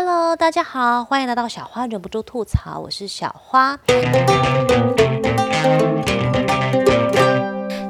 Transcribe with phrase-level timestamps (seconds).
[0.00, 3.76] Hello，大家好，欢迎来到小花忍不住吐槽，我是小花。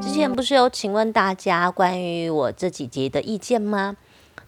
[0.00, 3.94] 之前不是有请问大家关于我这几集的意见吗？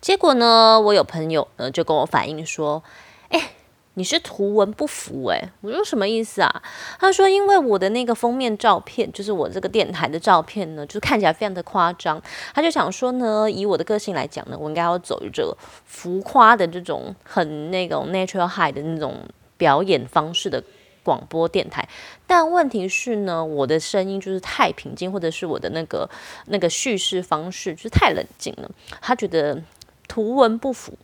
[0.00, 2.82] 结果呢，我有朋友呢就跟我反映说，
[3.28, 3.50] 哎。
[3.94, 6.62] 你是图文不符诶，我说什么意思啊？
[6.98, 12.22] 他说因为我的那个封面照片，就是我这个电台的照片呢，就是看起来非常的夸张。
[12.54, 15.54] 他就想说呢，以我的个性来讲呢，我应该要走这个
[15.84, 19.16] 浮夸的这种很那种 natural high 的那种
[19.56, 20.62] 表演方式的
[21.02, 21.86] 广播电台。
[22.28, 26.08] 但问题是呢，我的声音就是太平静，或者是我的那个
[26.46, 28.70] 那个叙事方式就是太冷静了。
[29.02, 29.60] 他觉得
[30.06, 30.96] 图文不符，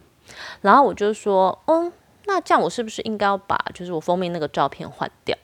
[0.61, 1.93] 然后我就说，嗯。
[2.27, 5.37] 那这样我是不是应该要把就是我封面那个照片换掉？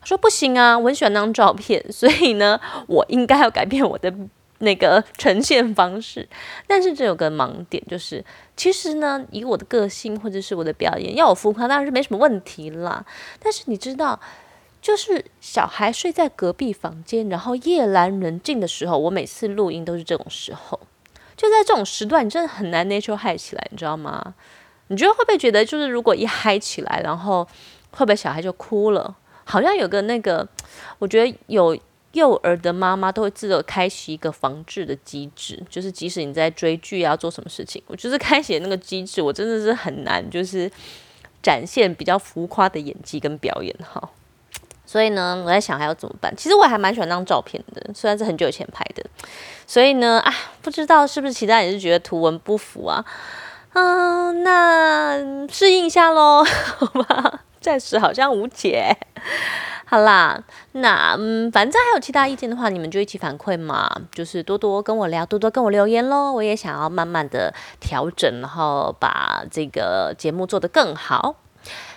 [0.00, 4.12] 他说不行啊，我很喜欢那张照片， 所以呢，我应该要改变我的
[4.58, 6.28] 那个呈现方式。
[6.68, 8.22] 但是这有个盲点，就是
[8.56, 13.04] 其实呢，以我的个性或者是我的表演，要我浮夸当然是没什么问题啦。
[13.40, 14.20] 但是你知道，
[14.82, 20.78] 就是小孩睡在隔壁房间，然后夜阑人静的时候，我每次录音都是这种时候，
[21.34, 24.34] 就在这种时段，你真的很难 natural high 起来，你知道吗？
[24.88, 27.44] 你觉得会不会觉得，就是如果一嗨起来，然后
[27.90, 29.16] 会不会小孩就哭了？
[29.44, 30.46] 好像有个那个，
[30.98, 31.76] 我觉得有
[32.12, 40.70] 幼儿的妈妈都会自动开启一个防治的机制，就是即使你在追剧啊，做什么事情，我就是开启那个机制，我真的是很难，就是
[41.42, 44.10] 展现比较浮夸的演技跟表演哈。
[44.86, 46.32] 所以呢，我在想还要怎么办？
[46.36, 49.04] 其实我还蛮喜欢那张照片的，虽然是很久以前拍的。
[49.66, 53.04] 所以呢，啊，不知道是不是其他人是觉得图文不符啊？
[53.74, 56.42] 嗯，那适应一下喽，
[56.78, 58.96] 好吧，暂时好像无解。
[59.84, 66.32] 好啦，那嗯，反正还有其他意见的话，你们就一起反馈嘛，就是多多跟我聊，多多跟我留言喽。
[66.32, 71.36] 我也想要慢慢的调整，然后把这个节目做得更好。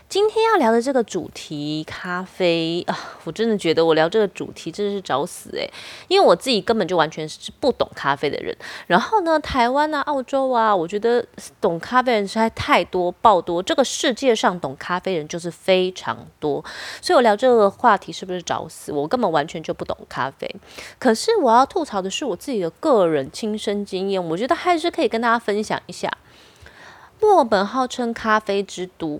[0.10, 5.70] 今天要聊的这个主题，咖啡啊，我真的觉得我聊这个主题真的是找死诶，
[6.08, 8.56] 因为我自己根本就完全是不懂咖啡的人。
[8.88, 11.26] 然后呢，台湾啊、澳洲啊，我觉得
[11.60, 16.64] 懂咖啡人实在太多爆多，这个世界上懂咖啡人就是非常多。
[17.02, 18.94] 所以我聊这个话题是不是找死？
[18.94, 20.50] 我根本完全就不懂咖啡。
[20.98, 26.10] 可是我要吐槽的是我自己的个人亲身经验，我觉得还是可以跟大家分享一下。
[27.20, 29.20] 墨本号称咖啡之都。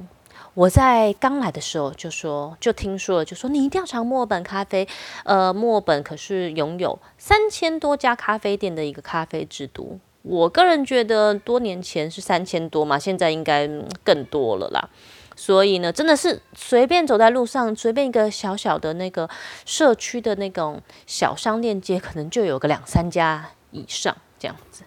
[0.58, 4.88] 我在刚来的时候就说，就听说了，就说你一定要尝墨本咖啡。
[5.24, 10.00] 呃，墨本可是拥有三千多家咖啡店的一个咖啡之都。
[10.24, 13.70] 我个人觉得，多年前是三千多嘛，现在应该
[14.04, 14.90] 更多了啦。
[15.36, 19.30] 所以呢，真的是随便走在路上，随便一个小小的那个
[19.64, 24.82] 社区的那种小商店街，可能就有个两三家以上这样子。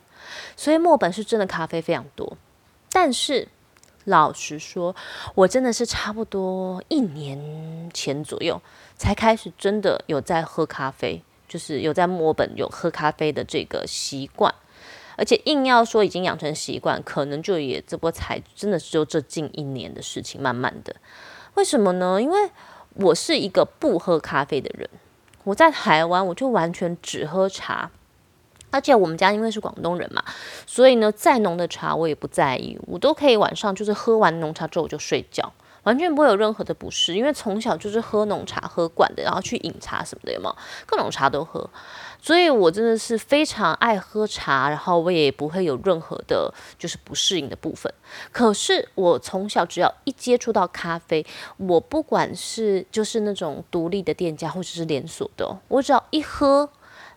[0.57, 2.37] 所以墨本是真的咖啡非常多，
[2.91, 3.47] 但是。
[4.11, 4.95] 老实说，
[5.35, 8.61] 我真的是差不多一年前左右
[8.97, 14.55] 才开始真的有在喝咖啡，就是有在墨本有喝咖啡的这个习惯，
[15.17, 20.95] 而且硬要说已经养成习惯，可能就也这波才真的是就这近一年的事情，慢慢的。
[21.55, 22.21] 为什么呢？
[22.21, 22.51] 因为
[22.95, 24.91] 我是一个不喝咖啡的人，
[25.45, 27.91] 我在台湾我就完全只喝茶。
[28.71, 30.23] 而且我们家因为是广东人嘛，
[30.67, 37.15] 所以呢，再浓的茶我也不在意，我都可以晚上就是喝完浓茶之后我就睡觉，完全不会有任何的不适。
[37.15, 40.57] 因为从小就是喝浓茶喝惯的，然后去饮茶什么的，有没有？
[40.87, 41.69] 各种茶都喝，
[42.23, 47.93] 所以我真的是非常爱喝茶，然后我也不会有任何的就是不适应的部分。
[48.31, 51.25] 可是我从小只要一接触到咖啡，
[51.57, 56.71] 我不管是就是那种独立的店家或者是连锁的，我只要一喝。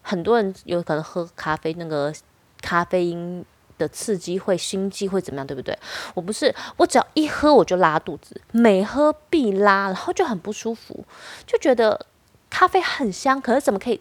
[0.04, 2.14] 很多人有可能喝咖啡，那个
[2.62, 3.44] 咖啡因
[3.80, 5.76] 的刺激会心悸会怎么样，对不对？
[6.14, 11.04] 我不是，我只要一喝我就拉肚子，每喝必拉，然后就很不舒服，
[11.48, 12.06] 就觉得
[12.52, 14.00] 咖啡很香，可是怎么可以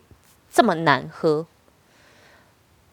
[0.51, 1.47] 这么难喝？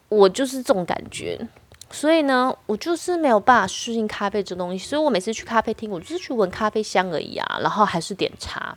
[0.08, 1.46] 我就是这种感觉，
[1.90, 8.76] 所以呢，我就是没有办法适应咖啡这东西，所以我每次去咖啡厅，我就是去闻咖啡香而已啊，然后还是点茶，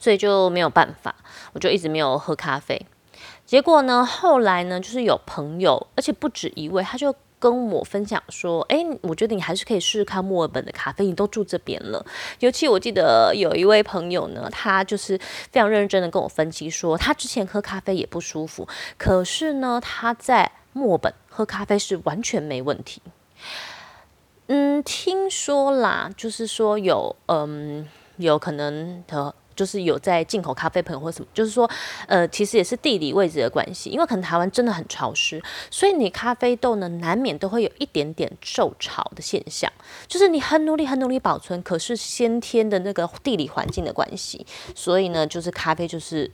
[0.00, 1.14] 所以就没有办法，
[1.52, 2.86] 我就一直没有喝咖啡。
[3.50, 4.06] 结果呢？
[4.06, 4.78] 后来呢？
[4.78, 12.06] 就是有朋友，而且不止一位，他就跟我分享说：“哎，我觉得你还是可以试试看墨尔本的咖啡，你都住这边了。”
[12.38, 15.18] 尤其我记得有一位朋友呢，他就是
[15.50, 23.02] 非常认真的跟我分析说，他之前喝咖啡也不舒服，可是呢，他在墨尔本喝咖啡是完全没问题。
[24.46, 27.88] 嗯，听说啦，就是说有嗯。
[28.16, 31.68] 有可能的就是有在进口咖啡朋友或什么，就是说，
[32.06, 39.70] 呃，其实也是地理位置的关系，因为可能台湾真的很潮湿，所以你咖啡豆呢难免都会有一点点受潮的现象，
[40.08, 46.30] 就是你很努力很努力保存，可是先天的那个地理环境的关系，所以呢，就是咖啡就是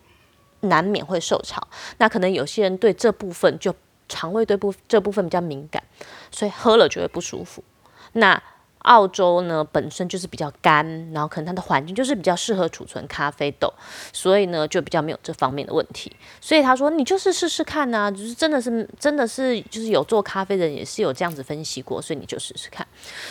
[0.60, 1.66] 难免会受潮。
[1.98, 3.74] 那可能有些人对这部分就
[4.08, 5.82] 肠胃对部这部分比较敏感，
[6.30, 7.64] 所以喝了就会不舒服。
[8.12, 8.40] 那
[8.86, 13.72] 澳洲呢本身就是比较干，然后可能它的环境就是比较适合储存咖啡豆，
[14.12, 16.14] 所以呢就比较没有这方面的问题。
[16.40, 22.86] 所以他说你就是试试看呐，就是真的是真的是就是有做咖啡的人也是有这样子分析过，所以你就试试看。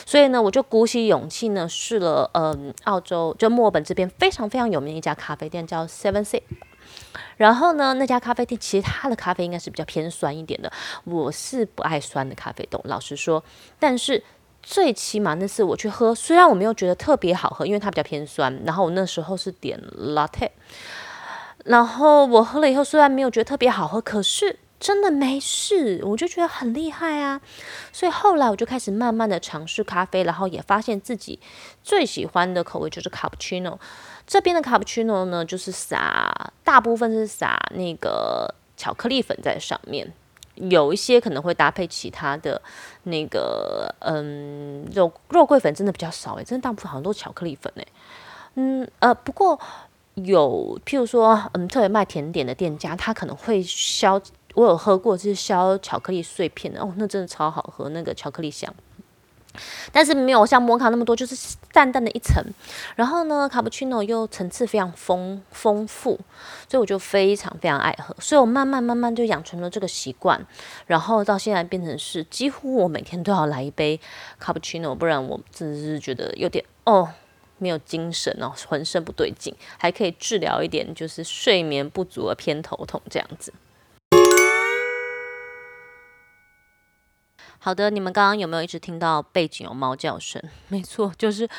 [0.05, 6.43] 所以呢我就鼓起勇气呢试了，嗯，澳洲就墨尔本这边非常非常有名的一家咖啡店叫 Seven C。
[7.37, 10.71] 然后呢那家咖啡店其实它的咖啡应该是比较偏酸一点的，
[11.05, 13.43] 我是不爱酸的咖啡豆，老实说，
[13.79, 14.21] 但是。
[14.67, 18.63] 最起码那次我去喝，虽然我没有觉得特别好喝，因为它比较偏酸。
[18.65, 20.50] 然后我那时候是点 latte，
[21.65, 27.39] 然后我喝了以后，虽然没有觉得特别好喝，可是真的没事，我就觉得很厉害啊。
[27.94, 31.39] 所以后来我就开始慢慢的尝试咖啡，然后也发现自己
[31.83, 33.77] 最喜欢的口味就是 cappuccino。
[34.25, 40.12] 这边的 cappuccino 呢，就是撒大部分是撒那个巧克力粉在上面。
[40.55, 42.61] 有一些可能会搭配其他的
[43.03, 47.87] 那个，嗯，肉肉桂粉真的比较少诶，真的大部分好像都是巧克力粉诶。
[48.55, 49.59] 嗯呃，不过
[50.15, 54.21] 有譬如说，嗯，特别卖甜点的店家，他可能会削，
[54.53, 58.73] 我有喝过，就是削巧克力碎片的，哦，那真的超好喝，那个巧克力香。
[59.91, 62.43] 但是没有像摩卡那么多，就是淡淡的一层。
[62.95, 66.19] 然后呢，卡布奇诺又层次非常丰丰富，
[66.69, 68.15] 所以我就非常非常爱喝。
[68.19, 70.45] 所以我慢慢慢慢就养成了这个习惯，
[70.87, 73.99] 然后到现在变成是几乎我每天都要来一杯
[74.39, 77.09] 卡布奇诺，不然我真的是觉得有点哦
[77.57, 83.53] 没有精神哦，浑身不对劲，还可以治疗一点就是睡眠不足的偏头痛这样子。
[87.65, 90.39] 好的，你们刚刚有没有一直听到背景有猫叫声？
[90.69, 91.50] 没错，就是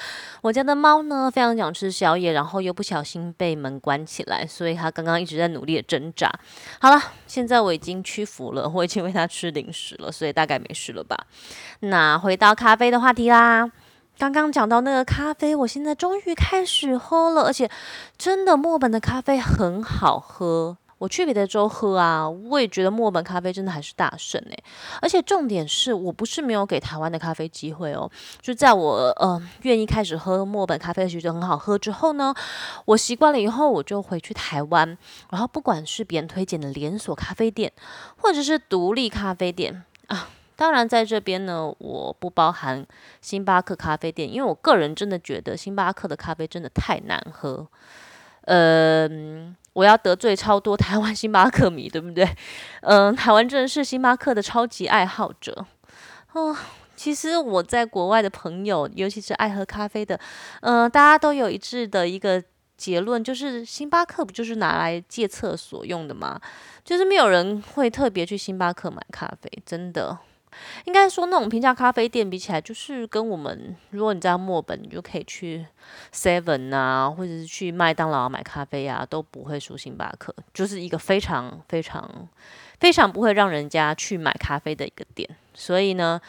[0.41, 6.31] 我家的猫呢，非常想吃宵夜，然后又不小心被门关起来，所以它刚刚一直在努力的挣扎。
[6.81, 11.27] 好了，现在我已经屈服了，我已经喂它吃零食了，所以大概没事了吧？
[11.81, 13.69] 那回到咖啡的话题啦，
[14.17, 17.69] 刚刚讲到那个咖啡，我现在终于开始喝了，而且
[18.17, 20.77] 真的墨本的咖啡很好喝。
[20.99, 24.65] 我去别的州喝啊，我也觉得墨尔本咖啡真的还是大胜诶。
[25.03, 28.11] 而且重点是我不是没有给台湾的咖啡机会哦，
[28.41, 32.35] 就在我呃愿意开始喝墨尔本咖啡，觉得很好喝之后呢，
[32.87, 34.97] 我习惯了以后，我就回去台湾，
[35.31, 37.71] 然后不管是别人推荐的连锁咖啡店，
[38.17, 42.87] 或者是独立咖啡店啊，当然在这边呢，我不包含
[43.21, 47.67] 星巴克咖啡店，因为我个人真的觉得星巴克的咖啡真的太难喝，
[48.47, 49.55] 嗯。
[49.77, 52.27] 我要得罪超多台湾星巴克迷，对不对？
[52.81, 55.67] 嗯，台湾真的是星巴克的超级爱好者
[56.33, 56.57] 哦。
[56.95, 60.19] 其实我在国外的朋友，尤其是爱喝咖啡的，
[60.63, 62.43] 嗯，大家都有一致的一个
[62.79, 66.41] 结论，就是星巴克不就是拿来借厕所用的吗？
[66.83, 70.17] 就是没有人会特别去星巴克买咖啡，真的。
[70.85, 75.67] 应该说，那种平价咖啡店比起来，就是跟我们，如果你在墨本，你就可以去
[76.13, 82.29] Seven 啊，或者是去麦当劳买咖啡啊，都不会输星巴克，就是一个非常非常
[82.81, 85.29] 非常不会让人家去买咖啡的一个店。
[85.55, 86.21] 所以呢。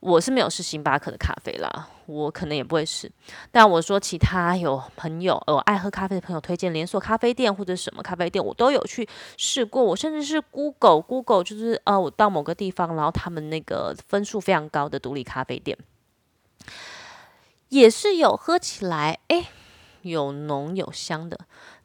[0.00, 3.12] 我是没有试星巴克的咖啡啦，我可能也不会试。
[3.52, 9.06] 但我说其他有朋友，呃，爱喝咖啡的朋友推荐连锁咖啡店或者什么咖啡店，我都有去
[9.36, 9.84] 试过。
[9.84, 15.76] 我甚至是 Google Google，就是呃，我到某个地方，然后他们那个分数非常高的独立咖啡店，
[17.68, 19.50] 也是有喝起来，哎，
[20.00, 21.38] 有浓有香的，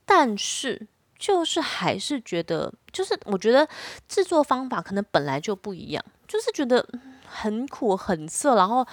[0.06, 0.88] 但是
[1.20, 3.68] 就是还是觉得，就是我觉得
[4.08, 6.88] 制作方法可能本来就不一样，就是觉得。
[7.36, 8.86] 很苦很涩，然后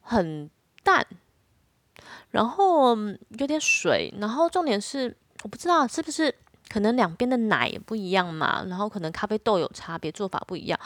[0.00, 0.50] 很
[0.86, 1.04] 淡，
[2.30, 2.96] 然后
[3.40, 6.32] 有点水，然后重点是我不知道是不是
[6.68, 10.78] 可能两边的奶也不一样嘛，然后可能咖啡豆有差别，做法不一样。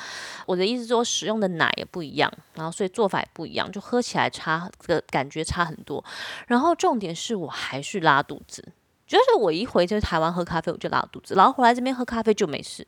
[0.46, 6.02] 我的意思说使用的奶也不一样，然后所以做法也不一样，就喝起来差的感觉差很多。
[6.46, 8.72] 然后重点是我还是拉肚子，
[9.06, 12.86] 就是我一回就台湾喝咖啡我就拉肚子，然后回来这边喝咖啡就没事，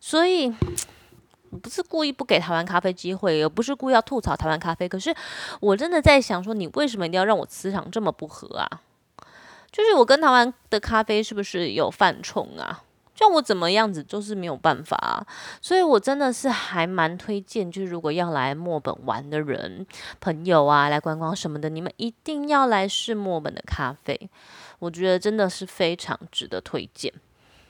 [0.00, 0.50] 所以。
[1.58, 4.88] 不是故意不给台湾咖啡机会，也不是故意要吐槽台湾咖啡。
[4.88, 5.14] 可是
[5.60, 8.68] 我真的在想，说你为什么一定要让我磁场这么不合啊？
[9.70, 12.82] 就是我跟台湾的咖啡是不是有犯冲啊？
[13.16, 15.26] 像我怎么样子就是没有办法啊。
[15.60, 19.86] 所以我真的是还蛮推荐，就是如果要来墨本玩的人、
[20.20, 24.28] 朋友啊，来观光什么的，你们一定要来试墨本的咖啡。
[24.80, 27.12] 我觉得真的是非常值得推荐。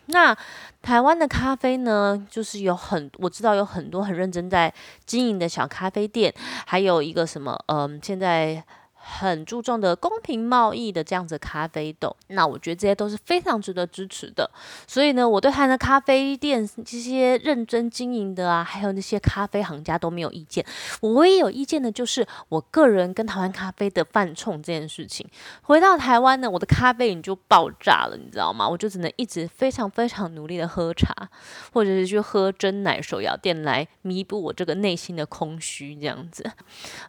[0.06, 0.36] 那
[0.82, 4.72] 台湾的咖啡呢，就是有很我知道有很多很认真在
[5.06, 6.32] 经营的小咖啡店，
[6.66, 8.64] 还有一个什么，嗯，现在。
[9.06, 14.50] 很注重的公平贸易的这样子咖啡豆，那我觉得这些都是非常值得支持的。
[14.86, 20.64] 所以呢，我对他的咖啡店这些认真经营的啊，还有那些咖啡行家都没有意见。
[21.02, 25.28] 我唯一有意见的就是我个人跟台湾咖啡的犯冲这件事情。
[25.62, 28.66] 回到台湾呢，我的咖啡瘾就爆炸了，你知道吗？
[28.66, 31.28] 我就只能一直非常非常努力的喝茶，
[31.72, 36.50] 或者是去喝真奶手摇店来弥补我这个内心的空虚，这样子。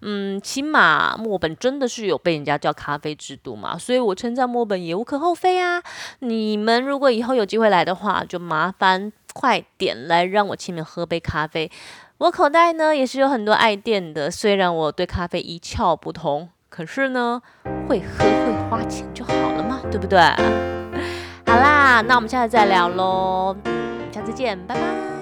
[0.01, 1.95] 嗯，起码墨本真的的。
[1.95, 5.81] 是有被人家叫咖啡之都嘛，所以我称赞墨本也无可厚非啊。
[6.19, 11.71] 你们如果以后有机会来的话，就麻烦快点来让我请你们喝杯咖啡。
[12.17, 17.41] 我口袋呢也是有很多爱店的，虽然我对咖啡一窍不通，可是呢
[17.87, 20.19] 会喝会花钱就好了嘛，对不对？
[21.47, 23.55] 好啦，那我们下次再聊喽，
[24.11, 25.14] 下次见，拜拜。